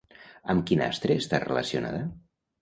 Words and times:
Amb 0.53 0.63
quin 0.69 0.81
astre 0.85 1.17
està 1.25 1.41
relacionada? 1.45 2.01